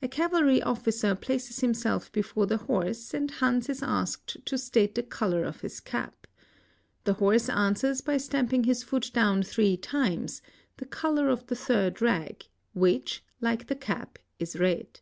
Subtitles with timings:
[0.00, 5.02] A "cavalry officer places himself before the horse and Hans is asked ito state the
[5.02, 6.26] color of his cap.
[7.04, 10.40] The horse answers by stamping his foot down three times,
[10.78, 12.46] the color of the third rag.
[12.74, 15.00] wliich.^like the cap, is red.